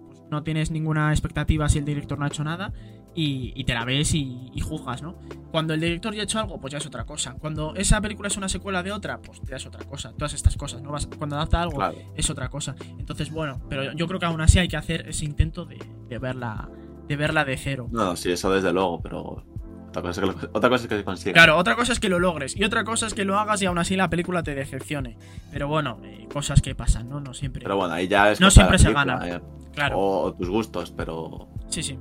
[0.07, 2.73] pues no tienes ninguna expectativa si el director no ha hecho nada
[3.15, 5.15] y, y te la ves y, y juzgas, ¿no?
[5.51, 7.33] Cuando el director ya ha hecho algo, pues ya es otra cosa.
[7.39, 10.13] Cuando esa película es una secuela de otra, pues ya es otra cosa.
[10.13, 10.91] Todas estas cosas, ¿no?
[10.91, 11.97] Vas- Cuando adapta algo, Claro.
[12.15, 12.75] es otra cosa.
[12.99, 16.17] Entonces, bueno, pero yo creo que aún así hay que hacer ese intento de, de
[16.19, 16.69] verla
[17.07, 17.89] de verla de cero.
[17.91, 19.43] No, sí, eso desde luego, pero.
[19.91, 21.33] Otra cosa es que, lo- otra cosa es que se consiga.
[21.33, 23.65] Claro, otra cosa es que lo logres y otra cosa es que lo hagas y
[23.65, 25.17] aún así la película te decepcione.
[25.51, 27.19] Pero bueno, eh, cosas que pasan, ¿no?
[27.19, 27.61] No siempre.
[27.63, 28.39] Pero bueno, ahí ya es.
[28.39, 29.35] No siempre se película, gana.
[29.35, 29.41] eh,
[29.73, 31.47] claro, O, o tus gustos, pero.
[31.69, 31.99] sí, sí.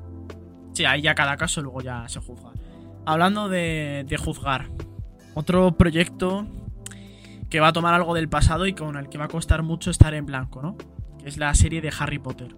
[0.73, 2.51] Sí, ahí ya cada caso luego ya se juzga.
[3.07, 4.69] Hablando de, de juzgar,
[5.35, 6.47] otro proyecto
[7.51, 9.91] que va a tomar algo del pasado y con el que va a costar mucho
[9.91, 10.77] estar en blanco, ¿no?
[11.19, 12.55] Que es la serie de Harry Potter.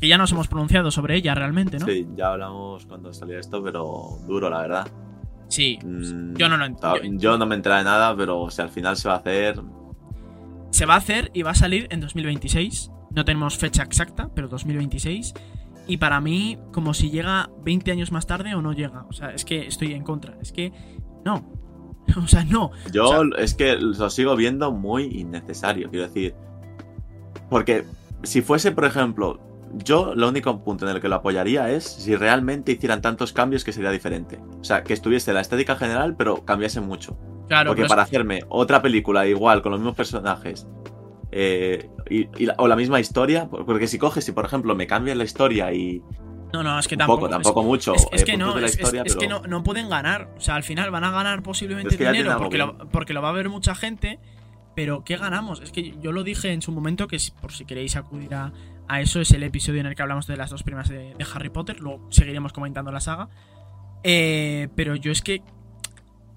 [0.00, 1.86] Que ya nos hemos pronunciado sobre ella realmente, ¿no?
[1.86, 4.88] Sí, ya hablamos cuando salió esto, pero duro, la verdad.
[5.48, 8.40] Sí, Mm, yo no lo ent- ta- yo- Yo no me enteré de nada, pero
[8.40, 9.60] o sea, al final se va a hacer.
[10.70, 12.90] se va a hacer y va a salir en 2026.
[13.14, 15.32] No tenemos fecha exacta, pero 2026.
[15.86, 19.06] Y para mí, como si llega 20 años más tarde o no llega.
[19.08, 20.36] O sea, es que estoy en contra.
[20.42, 20.72] Es que
[21.24, 21.48] no.
[22.22, 22.72] O sea, no.
[22.92, 26.34] Yo O es que lo sigo viendo muy innecesario, quiero decir.
[27.48, 27.84] Porque
[28.22, 29.40] si fuese, por ejemplo,
[29.74, 33.64] yo lo único punto en el que lo apoyaría es si realmente hicieran tantos cambios
[33.64, 34.38] que sería diferente.
[34.60, 37.16] O sea, que estuviese la estética general, pero cambiase mucho.
[37.48, 40.66] Claro, Porque es- para hacerme otra película igual, con los mismos personajes,
[41.32, 44.86] eh, y, y la- o la misma historia, porque si coges, si por ejemplo me
[44.86, 46.02] cambian la historia y
[46.52, 47.22] no, no, es que tampoco.
[47.22, 49.62] poco, es- tampoco mucho, Es, es eh, que puntos no, la historia, que no, no
[49.64, 50.30] pueden ganar.
[50.36, 53.32] O sea, al final van a ganar posiblemente dinero porque lo, porque lo va a
[53.32, 54.18] ver mucha gente.
[54.74, 55.60] Pero ¿qué ganamos?
[55.62, 58.52] Es que yo lo dije en su momento que por si queréis acudir a,
[58.88, 61.50] a eso es el episodio en el que hablamos de las dos primas de, Harry
[61.50, 61.80] Potter.
[61.80, 63.28] Luego seguiremos comentando la saga.
[64.02, 65.42] Eh, pero yo es que...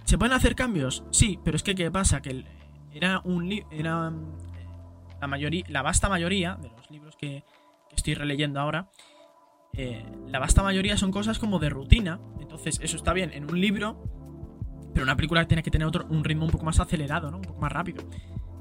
[0.06, 1.04] ¿Se pueden hacer cambios?
[1.12, 2.22] Sí, pero es que ¿qué pasa?
[2.22, 2.44] Que
[2.94, 4.38] era un era mm,
[5.22, 7.44] la mayoría, la vasta mayoría de los libros que,
[7.90, 8.90] que estoy releyendo ahora
[9.74, 12.20] eh, la vasta mayoría son cosas como de rutina.
[12.40, 14.04] Entonces, eso está bien en un libro,
[14.94, 17.38] pero una película tiene que tener otro, un ritmo un poco más acelerado, ¿no?
[17.38, 18.04] Un poco más rápido.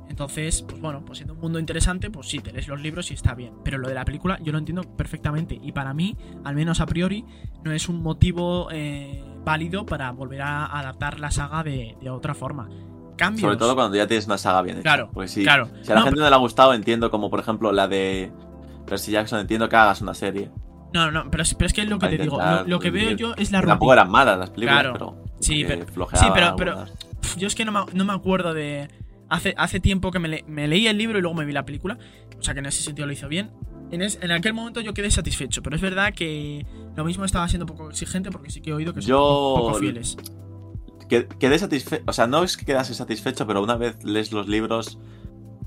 [0.09, 3.15] Entonces, pues bueno, pues siendo un mundo interesante, pues sí, te lees los libros y
[3.15, 3.53] está bien.
[3.65, 5.59] Pero lo de la película yo lo entiendo perfectamente.
[5.63, 7.25] Y para mí, al menos a priori,
[7.65, 12.35] no es un motivo eh, válido para volver a adaptar la saga de, de otra
[12.35, 12.69] forma.
[13.17, 13.43] Cambios.
[13.43, 14.83] Sobre todo cuando ya tienes una saga bien hecha.
[14.83, 15.69] Claro, Porque si, claro.
[15.83, 18.31] si a la No, gente no le ha gustado, entiendo como por ejemplo la de
[18.87, 20.51] Percy Jackson, entiendo que hagas una serie.
[20.95, 22.39] No, no, pero pero es que es lo que te digo.
[22.41, 24.03] Lo, lo que veo yo es la Que Tampoco rutina.
[24.03, 24.93] eran malas las películas, Claro.
[24.95, 25.25] pero.
[25.41, 26.85] Sí, pero- sí, pero- pero-
[27.37, 28.89] Yo es que no me, no me acuerdo de.
[29.29, 31.65] Hace, hace tiempo que me, le- me leí el libro y luego me vi la
[31.65, 31.99] película.
[32.39, 33.51] O sea que en ese sentido lo hizo bien.
[33.91, 35.63] En, es- en aquel momento yo quedé satisfecho.
[35.63, 36.65] Pero es verdad que
[36.97, 39.75] lo mismo estaba siendo poco exigente porque sí que he oído que son Yo- poco
[39.75, 40.17] fieles.
[41.09, 42.05] Que- Quedé satisfecho.
[42.07, 44.99] O sea, no es que quedase satisfecho, pero una vez lees los libros,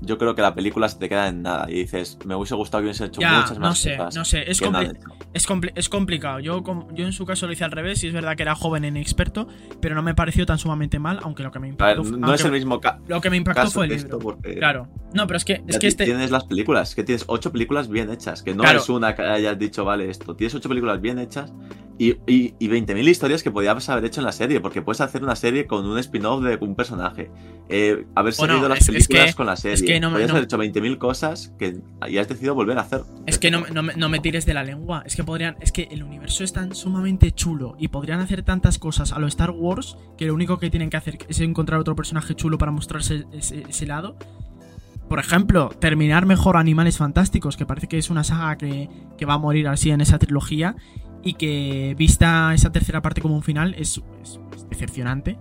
[0.02, 1.70] yo creo que la película se te queda en nada.
[1.70, 4.16] Y dices, me hubiese gustado que hubiesen hecho Ya, muchas no más sé, cosas.
[4.16, 4.50] no sé.
[4.50, 5.08] Es, no compli- hecho.
[5.32, 6.40] es, compli- es complicado.
[6.40, 6.62] Yo,
[6.92, 8.02] yo en su caso lo hice al revés.
[8.04, 9.46] Y es verdad que era joven e inexperto.
[9.80, 11.20] Pero no me pareció tan sumamente mal.
[11.22, 13.36] Aunque lo que me A ver, impactó, no aunque es el mismo lo que me
[13.36, 14.18] impactó fue el libro.
[14.18, 14.54] porque.
[14.56, 14.88] Claro.
[15.14, 16.04] No, pero es que, es que este.
[16.04, 18.78] Tienes las películas, que tienes ocho películas bien hechas, que no Claro.
[18.78, 20.34] es una que hayas dicho, vale, esto.
[20.34, 21.52] Tienes ocho películas bien hechas
[21.98, 25.22] y, y, y 20.000 historias que podías haber hecho en la serie, porque puedes hacer
[25.22, 27.30] una serie con un spin-off de un personaje,
[27.68, 29.74] eh, haber seguido las es- es películas que- con la serie.
[29.74, 31.78] es que no Podías no- haber hecho 20.000 cosas que
[32.08, 33.02] y has decidido volver a hacer.
[33.26, 35.02] Es que no, no, no me tires de la lengua.
[35.06, 35.56] Es que podrían.
[35.60, 37.76] Es que el universo es tan sumamente chulo.
[37.78, 39.96] Y podrían hacer tantas cosas a lo Star Wars.
[40.18, 43.64] Que lo único que tienen que hacer es encontrar otro personaje chulo para mostrarse ese,
[43.68, 44.16] ese lado.
[45.08, 47.56] Por ejemplo, terminar mejor Animales Fantásticos.
[47.56, 50.76] Que parece que es una saga que, que va a morir así en esa trilogía.
[51.24, 55.38] Y que vista esa tercera parte como un final es, es- es decepcionante.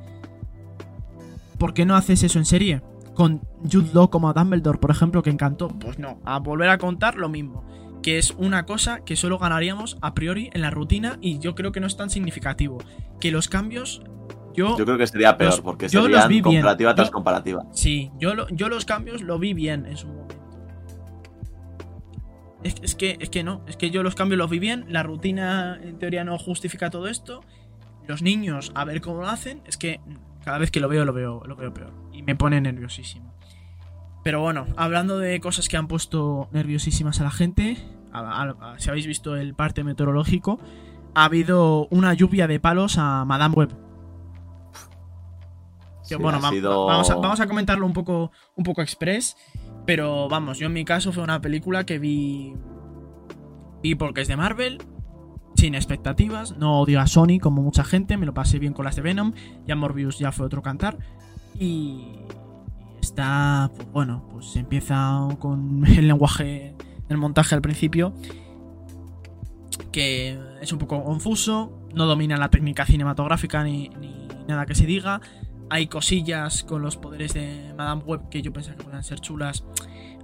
[1.58, 2.82] ¿Por qué no haces eso en serie?
[3.16, 5.68] Con Jude Law como Dumbledore, por ejemplo, que encantó.
[5.68, 7.64] Pues no, a volver a contar lo mismo.
[8.02, 11.72] Que es una cosa que solo ganaríamos a priori en la rutina y yo creo
[11.72, 12.80] que no es tan significativo.
[13.20, 14.02] Que los cambios,
[14.56, 14.76] yo...
[14.78, 16.44] Yo creo que sería peor, Los- porque yo los serían bien.
[16.44, 17.66] comparativa tras Yo- comparativa.
[17.74, 20.36] Sí, yo, lo- yo los cambios lo vi bien en su momento.
[22.64, 25.02] Es, es que, es que no, es que yo los cambios los vi bien, la
[25.04, 27.42] rutina en teoría no justifica todo esto.
[28.08, 30.00] Los niños, a ver cómo lo hacen, es que
[30.44, 31.94] cada vez que lo veo, lo veo, lo veo peor.
[32.12, 33.34] Y me pone nerviosísimo.
[34.24, 37.78] Pero bueno, hablando de cosas que han puesto nerviosísimas a la gente,
[38.14, 40.60] a- a- a- si habéis visto el parte meteorológico,
[41.16, 43.70] ha habido una lluvia de palos a Madame Web.
[46.08, 48.82] Que, Sí, bueno, ha va- sido- vamos, a, vamos a comentarlo un poco, un poco
[48.82, 49.36] express.
[49.86, 52.54] Pero vamos, yo en mi caso fue una película que vi.
[53.82, 54.78] Vi porque es de Marvel.
[55.62, 56.58] Sin expectativas.
[56.58, 58.18] No odio a Sony como mucha gente.
[58.18, 59.34] Me lo pasé bien con las de Venom.
[59.68, 60.98] Ya Morbius ya fue otro cantar.
[61.60, 62.16] Y.
[63.00, 63.70] Está.
[63.76, 66.74] Pues bueno, pues empieza con el lenguaje
[67.08, 68.12] del montaje al principio.
[69.92, 71.88] Que es un poco confuso.
[71.94, 75.22] No domina la técnica cinematográfica ni, ni nada que se diga
[75.70, 79.64] hay cosillas con los poderes de Madame Web que yo pensaba que puedan ser chulas.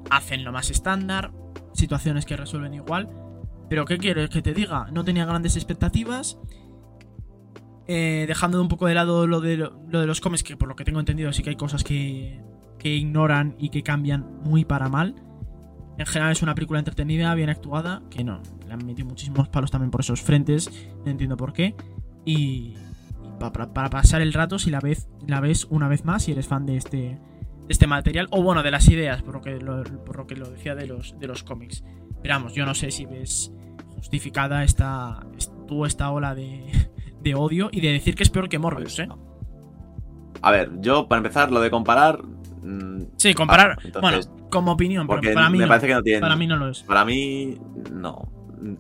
[0.10, 1.32] Hacen lo más estándar.
[1.74, 3.27] Situaciones que resuelven igual.
[3.70, 4.88] Pero ¿qué quieres que te diga?
[4.92, 6.40] No tenía grandes expectativas.
[7.90, 10.76] Eh, dejando un poco de lado lo de, lo de los cómics, que por lo
[10.76, 12.42] que tengo entendido sí que hay cosas que,
[12.80, 15.16] que ignoran y que cambian muy para mal.
[15.98, 19.72] En general es una película entretenida, bien actuada, que no, le han metido muchísimos palos
[19.72, 20.70] también por esos frentes,
[21.06, 21.76] no entiendo por qué.
[22.26, 22.76] Y,
[23.40, 26.34] pa- para, para pasar el rato si la ves, la ves una vez más si
[26.34, 27.20] eres fan de este, de
[27.70, 28.28] este material.
[28.32, 30.88] O bueno, de las ideas, por lo que lo, por lo, que lo decía de
[30.88, 31.84] los, de los cómics.
[32.22, 33.54] Pero vamos, yo no sé si ves
[33.98, 36.64] justificada esta, est- tú esta ola de,
[37.22, 39.12] de odio y de decir que es peor que Morbius, Pues ¿eh?
[40.42, 42.22] A ver, yo para empezar, lo de comparar.
[42.24, 43.72] mm, Sí, comparar.
[43.78, 45.70] Ah, entonces- bueno, como opinión, pero porque para mí me no.
[45.70, 46.22] parece que no tiene.
[46.22, 46.84] Para mí no lo es.
[46.84, 47.58] Para mí,
[47.92, 48.32] no.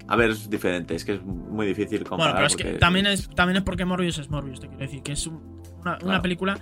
[0.07, 0.95] A ver, es diferente.
[0.95, 2.33] Es que es muy difícil comparar.
[2.35, 5.03] Bueno, pero es que también es, también es porque Morbius es Morbius, te quiero decir,
[5.03, 6.21] que es un- una, una Claro.
[6.21, 6.59] película.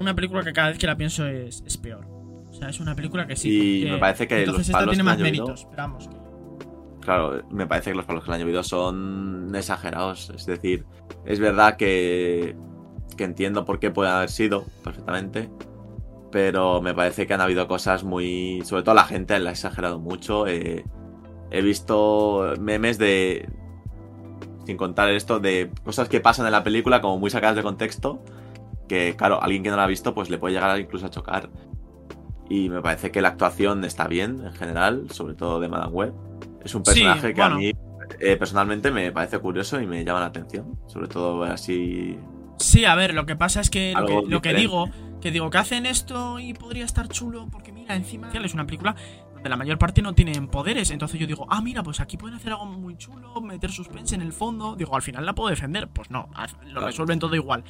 [0.00, 2.06] Una película que cada vez que la pienso es, es peor.
[2.48, 3.80] O sea, es una película que sí.
[3.80, 6.08] Y que- me parece que entonces los palos tiene que más méritos, pero vamos.
[6.08, 6.16] que-
[7.02, 10.30] Claro, me parece que los palos que le han llovido son exagerados.
[10.30, 10.86] Es decir,
[11.24, 12.56] es verdad que,
[13.16, 15.50] que entiendo por qué puede haber sido perfectamente.
[16.30, 18.62] Pero me parece que han habido cosas muy.
[18.64, 20.46] Sobre todo la gente la ha exagerado mucho.
[20.46, 20.84] eh,
[21.50, 23.48] he visto memes de.
[24.64, 28.22] Sin contar esto, de cosas que pasan en la película como muy sacadas de contexto.
[28.88, 31.50] Que, claro, alguien que no la ha visto, pues le puede llegar incluso a chocar.
[32.48, 36.14] Y me parece que la actuación está bien en general, sobre todo de Madame Web.
[36.64, 37.56] Es un Sí, personaje que bueno.
[37.56, 37.72] a mí
[38.20, 40.78] eh, personalmente me parece curioso y me llama la atención.
[40.86, 42.18] Sobre todo así.
[42.58, 44.60] Sí, a ver, lo que pasa es que lo, que, lo que diferente.
[44.60, 44.88] digo,
[45.20, 48.94] que digo que hacen esto y podría estar chulo, porque mira, encima es una película
[49.34, 50.90] donde la mayor parte no tienen poderes.
[50.92, 54.22] Entonces yo digo, ah, mira, pues aquí pueden hacer algo muy chulo, meter suspense en
[54.22, 54.76] el fondo.
[54.76, 55.88] Digo, al final la puedo defender.
[55.88, 56.28] Pues no,
[56.64, 56.86] lo Claro.
[56.86, 57.64] resuelven todo igual.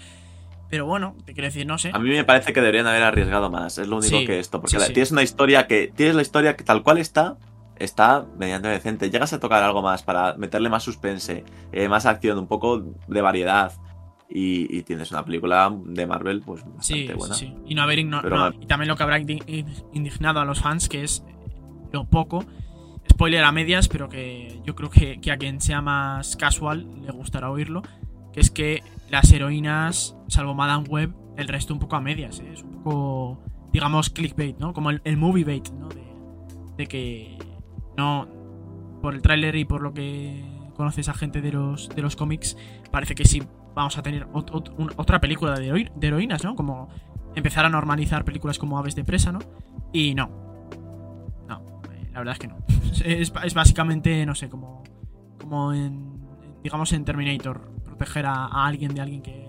[0.69, 1.91] Pero bueno, te quiero decir, no sé.
[1.93, 3.77] A mí me parece que deberían haber arriesgado más.
[3.79, 4.61] Es lo único Sí, que esto.
[4.61, 4.93] Porque sí, la- sí.
[4.95, 5.93] tienes una historia que.
[5.95, 7.37] Tienes la historia que tal cual está.
[7.77, 9.11] Está mediante decente.
[9.11, 13.21] Llegas a tocar algo más para meterle más suspense, eh, más acción, un poco de
[13.21, 13.73] variedad.
[14.35, 17.35] Y, y tienes una película de Marvel, pues Sí, bastante buena.
[17.35, 17.55] sí.
[17.67, 18.23] Y no haber no.
[18.61, 21.23] Y también lo que habrá indi- indignado a los fans, que es
[21.93, 22.45] lo poco.
[23.11, 27.13] Spoiler a medias, pero que yo creo que, que a quien sea más casual le
[27.13, 27.83] gustará oírlo.
[28.33, 32.41] Que es que las heroínas, salvo Madame Web, el resto un poco a medias.
[32.41, 32.51] ¿eh?
[32.55, 34.73] Es un poco, digamos, clickbait, ¿no?
[34.73, 35.89] Como el, el movie bait, ¿no?
[35.91, 36.03] De,
[36.79, 37.37] de que
[37.97, 38.29] no.
[39.01, 40.45] Por el tráiler y por lo que
[40.77, 42.57] conoces a gente de los, de los cómics,
[42.91, 43.43] parece que sí
[43.75, 46.55] vamos a tener otra película de, de heroínas, ¿no?
[46.55, 46.89] Como
[47.35, 49.41] empezar a normalizar películas como Aves de Presa, ¿no?
[49.93, 50.29] Y no.
[51.49, 51.63] No,
[52.13, 52.57] la verdad es que no.
[53.05, 54.85] Es, es básicamente, no sé, como,
[55.41, 56.21] como en,
[56.63, 59.49] digamos, en Terminator, proteger a, a alguien de alguien que,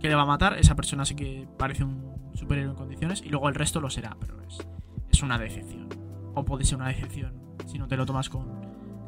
[0.00, 0.58] que le va a matar.
[0.58, 4.16] Esa persona sí que parece un superhéroe en condiciones y luego el resto lo será,
[4.18, 4.66] pero es,
[5.10, 5.88] es una decepción.
[6.34, 8.46] O puede ser una decepción si no te lo tomas con,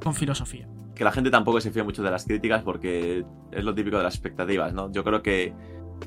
[0.02, 0.68] con filosofía.
[0.94, 4.04] que la gente tampoco se fía mucho de las críticas porque es lo típico de
[4.04, 4.92] las expectativas, ¿no?
[4.92, 5.52] Yo creo que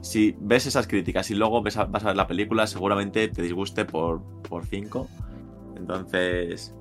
[0.02, 3.42] si ves esas críticas y luego ves a- vas a ver la película, seguramente te
[3.42, 5.08] disguste por, por cinco.
[5.76, 6.74] Entonces,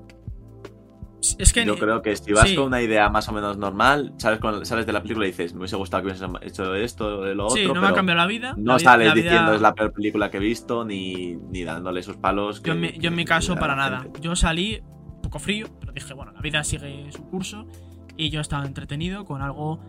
[1.39, 2.55] Es que yo creo que si vas sí.
[2.55, 5.53] con una idea más o menos normal, sales, con- sales de la película y dices,
[5.53, 8.27] me hubiese gustado que hubiese hecho esto, lo sí, otro, no me ha cambiado la
[8.27, 8.53] vida.
[8.57, 11.99] no La sales vida- diciendo es la peor película que he visto, ni, ni dándole
[11.99, 12.61] esos palos.
[12.63, 14.01] Yo en, mi, que- yo en mi que caso, para nada.
[14.01, 14.21] gente.
[14.21, 14.81] Yo salí
[15.27, 17.67] poco frío, pero dije, bueno, la vida sigue su curso.
[18.15, 19.79] Y yo estaba entretenido con algo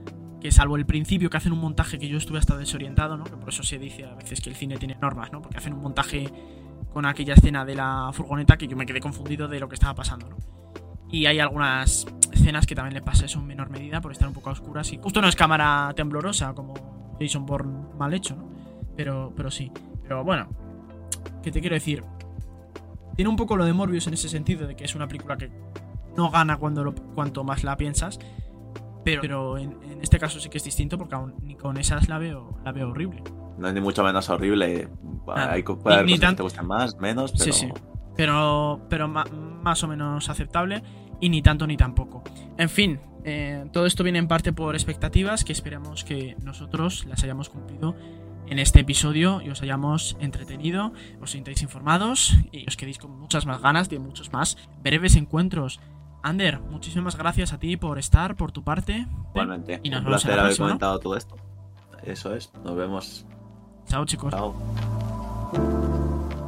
[0.41, 3.25] que, salvo el principio, que hacen un montaje que yo estuve hasta desorientado, ¿no?
[3.25, 5.41] Que por eso se dice a veces que el cine tiene normas, ¿no?
[5.41, 6.29] Porque hacen un montaje
[6.93, 9.95] con aquella escena de la furgoneta que yo me quedé confundido de lo que estaba
[9.95, 10.37] pasando, ¿no?
[11.11, 14.35] Y hay algunas escenas que también le pasa eso en menor medida por estar un
[14.35, 14.93] poco a oscuras.
[14.93, 18.51] Y justo no es cámara temblorosa como Jason Bourne mal hecho, ¿no?
[18.95, 19.73] Pero, pero sí.
[20.03, 20.49] Pero bueno,
[21.43, 22.05] ¿qué te quiero decir?
[23.19, 25.51] Tiene un poco lo de Morbius en ese sentido, de que es una película que
[26.17, 28.17] no gana cuando lo- cuanto más la piensas.
[29.05, 32.09] Pero, pero en, en este caso sí que es distinto porque aún ni con esas
[32.09, 33.25] la veo, la veo horrible.
[33.59, 34.89] No es ni mucho menos horrible.
[35.35, 37.69] Hay, cosas que te gusten más, menos, pero Sí, sí.
[38.17, 40.81] Pero, más o menos aceptable
[41.21, 42.23] y ni tanto ni tampoco.
[42.57, 47.25] En fin, eh, todo esto viene en parte por expectativas que esperamos que nosotros las
[47.25, 47.97] hayamos cumplido
[48.51, 53.47] en este episodio y os hayamos entretenido, os sintáis informados y os quedéis con muchas
[53.47, 55.81] más ganas de muchos más breves encuentros.
[56.23, 59.07] Ander, muchísimas gracias a ti por estar, por tu parte.
[59.31, 59.81] igualmente.
[59.83, 61.37] Y nos Un vemos en placer la haber comentado todo esto.
[62.03, 62.53] Eso es.
[62.65, 63.27] Nos vemos.
[63.87, 64.33] Chao chicos.
[64.33, 64.55] Chao.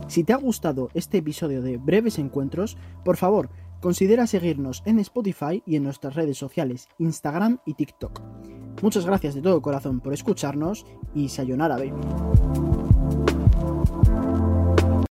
[0.08, 3.48] Si te ha gustado este episodio de Breves Encuentros, por favor,
[3.80, 8.20] considera seguirnos en Spotify y en nuestras redes sociales, Instagram y TikTok.
[8.82, 12.89] Muchas gracias de todo corazón por escucharnos y sayonara baby.